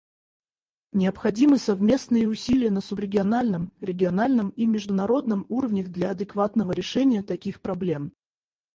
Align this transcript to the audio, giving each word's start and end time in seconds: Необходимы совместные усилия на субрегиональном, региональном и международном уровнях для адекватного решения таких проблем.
Необходимы 0.93 1.59
совместные 1.59 2.27
усилия 2.27 2.71
на 2.71 2.81
субрегиональном, 2.81 3.71
региональном 3.81 4.49
и 4.49 4.65
международном 4.65 5.45
уровнях 5.47 5.89
для 5.89 6.09
адекватного 6.09 6.71
решения 6.71 7.21
таких 7.21 7.61
проблем. 7.61 8.11